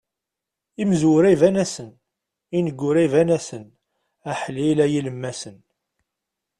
[0.81, 1.91] Imezwura iban-asen,
[2.57, 3.65] ineggura iban-asen,
[4.31, 5.57] aḥlil a yilemmasen.